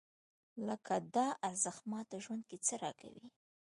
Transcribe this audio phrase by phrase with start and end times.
[0.67, 3.27] لکه دا ارزښت ماته ژوند کې څه راکوي؟